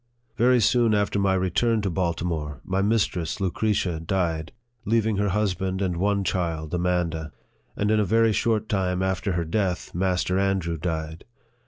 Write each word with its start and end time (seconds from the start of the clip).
Very 0.35 0.59
soon 0.59 0.95
after 0.95 1.19
my 1.19 1.35
return 1.35 1.83
to 1.83 1.91
Baltimore, 1.91 2.59
my 2.65 2.81
mistress, 2.81 3.39
Lucretia, 3.39 3.99
died, 3.99 4.51
leaving 4.83 5.17
her 5.17 5.29
husband 5.29 5.79
and 5.79 5.95
one 5.97 6.23
child, 6.23 6.73
Amanda; 6.73 7.31
and 7.75 7.91
in 7.91 7.99
a 7.99 8.03
very 8.03 8.33
short 8.33 8.67
time 8.67 9.03
after 9.03 9.33
her 9.33 9.45
death, 9.45 9.93
Master 9.93 10.39
Andrew 10.39 10.77
died. 10.79 11.23